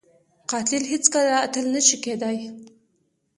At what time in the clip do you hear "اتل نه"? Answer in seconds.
1.45-1.81